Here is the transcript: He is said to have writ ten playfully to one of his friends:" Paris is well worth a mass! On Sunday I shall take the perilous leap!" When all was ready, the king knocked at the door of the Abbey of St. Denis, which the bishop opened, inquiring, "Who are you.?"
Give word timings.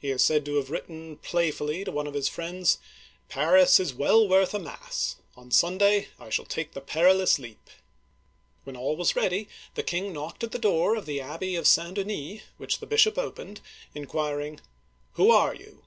He 0.00 0.10
is 0.10 0.24
said 0.24 0.46
to 0.46 0.54
have 0.56 0.70
writ 0.70 0.86
ten 0.86 1.16
playfully 1.18 1.84
to 1.84 1.92
one 1.92 2.06
of 2.06 2.14
his 2.14 2.30
friends:" 2.30 2.78
Paris 3.28 3.78
is 3.78 3.92
well 3.92 4.26
worth 4.26 4.54
a 4.54 4.58
mass! 4.58 5.16
On 5.36 5.50
Sunday 5.50 6.08
I 6.18 6.30
shall 6.30 6.46
take 6.46 6.72
the 6.72 6.80
perilous 6.80 7.38
leap!" 7.38 7.68
When 8.64 8.74
all 8.74 8.96
was 8.96 9.14
ready, 9.16 9.48
the 9.74 9.82
king 9.82 10.14
knocked 10.14 10.42
at 10.42 10.52
the 10.52 10.58
door 10.58 10.96
of 10.96 11.04
the 11.04 11.20
Abbey 11.20 11.56
of 11.56 11.66
St. 11.68 11.92
Denis, 11.96 12.40
which 12.56 12.78
the 12.78 12.86
bishop 12.86 13.18
opened, 13.18 13.60
inquiring, 13.94 14.60
"Who 15.16 15.30
are 15.30 15.54
you.?" 15.54 15.82